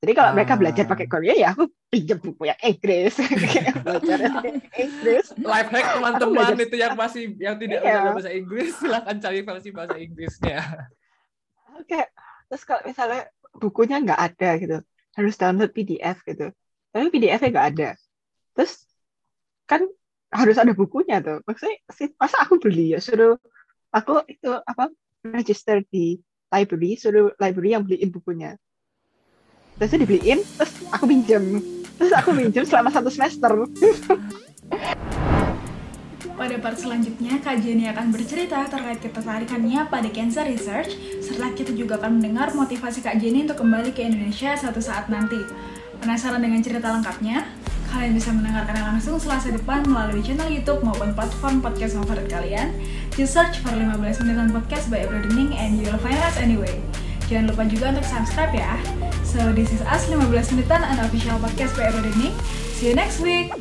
jadi 0.02 0.12
kalau 0.12 0.30
mereka 0.34 0.58
belajar 0.58 0.82
pakai 0.82 1.06
Ah. 1.06 1.10
Korea 1.12 1.34
ya 1.36 1.48
aku 1.52 1.70
pinjam 1.86 2.18
buku 2.18 2.50
yang 2.50 2.58
Inggris 2.58 3.14
belajar 3.86 4.18
Inggris 4.74 5.30
life 5.38 5.70
hack 5.70 5.86
teman-teman 5.94 6.34
belajar- 6.34 6.58
itu 6.58 6.76
yang 6.76 6.94
masih 6.96 7.22
yang 7.38 7.54
tidak 7.54 7.78
Iya. 7.78 7.94
bisa 7.94 8.10
bahasa 8.10 8.30
Inggris 8.32 8.70
silahkan 8.74 9.16
cari 9.16 9.40
versi 9.40 9.70
bahasa 9.70 9.94
Inggrisnya. 9.94 10.58
Oke, 11.78 12.00
terus 12.48 12.62
kalau 12.62 12.82
misalnya 12.82 13.30
bukunya 13.54 13.96
nggak 13.98 14.20
ada 14.20 14.50
gitu, 14.58 14.78
harus 15.14 15.34
download 15.36 15.70
PDF 15.70 16.18
gitu. 16.26 16.50
Tapi 16.90 17.06
PDF-nya 17.08 17.48
nggak 17.48 17.68
ada. 17.72 17.88
Terus 18.52 18.72
kan 19.64 19.86
harus 20.28 20.56
ada 20.56 20.72
bukunya 20.72 21.20
tuh. 21.20 21.40
Maksudnya 21.46 21.78
sih, 21.90 22.10
masa 22.18 22.42
aku 22.42 22.58
beli 22.58 22.92
ya 22.92 22.98
suruh 22.98 23.38
aku 23.88 24.18
itu 24.26 24.50
apa 24.50 24.90
register 25.22 25.80
di 25.86 26.18
library, 26.52 27.00
suruh 27.00 27.32
library 27.40 27.72
yang 27.72 27.82
beliin 27.82 28.12
bukunya. 28.12 28.60
Terus 29.80 29.96
dibeliin, 29.96 30.44
terus 30.60 30.72
aku 30.92 31.08
pinjam. 31.08 31.42
Terus 31.96 32.12
aku 32.12 32.30
pinjam 32.36 32.64
selama 32.68 32.92
satu 32.92 33.08
semester. 33.08 33.50
Pada 36.32 36.58
part 36.58 36.74
selanjutnya, 36.74 37.38
Kak 37.38 37.62
Jenny 37.62 37.86
akan 37.86 38.10
bercerita 38.10 38.66
terkait 38.66 38.98
ketertarikannya 38.98 39.86
pada 39.86 40.08
cancer 40.10 40.42
research, 40.42 40.96
serta 41.22 41.54
kita 41.54 41.70
juga 41.70 42.02
akan 42.02 42.18
mendengar 42.18 42.50
motivasi 42.52 42.98
Kak 43.04 43.22
Jenny 43.22 43.46
untuk 43.46 43.62
kembali 43.62 43.94
ke 43.94 44.02
Indonesia 44.02 44.58
suatu 44.58 44.82
saat 44.82 45.06
nanti. 45.06 45.38
Penasaran 46.02 46.42
dengan 46.42 46.58
cerita 46.58 46.90
lengkapnya? 46.90 47.46
Kalian 47.92 48.16
bisa 48.16 48.32
mendengarkannya 48.34 48.84
langsung 48.96 49.20
selasa 49.20 49.52
depan 49.52 49.84
melalui 49.84 50.24
channel 50.24 50.48
YouTube 50.48 50.80
maupun 50.82 51.12
platform 51.14 51.60
podcast 51.62 51.94
favorit 52.00 52.26
kalian. 52.26 52.74
Just 53.12 53.36
search 53.36 53.60
for 53.60 53.76
15 53.76 54.24
menitan 54.24 54.48
podcast 54.56 54.88
by 54.88 55.04
Dening 55.04 55.52
and 55.52 55.76
you 55.76 55.84
will 55.84 56.00
find 56.00 56.16
us 56.24 56.40
anyway. 56.40 56.80
Jangan 57.28 57.52
lupa 57.52 57.68
juga 57.68 57.92
untuk 57.92 58.06
subscribe 58.08 58.56
ya. 58.56 58.80
So 59.20 59.52
this 59.52 59.68
is 59.68 59.84
us 59.84 60.08
15 60.08 60.32
menitan 60.56 60.80
unofficial 60.80 61.36
podcast 61.36 61.76
by 61.76 61.92
Dening. 61.92 62.32
See 62.76 62.88
you 62.88 62.96
next 62.96 63.20
week. 63.20 63.52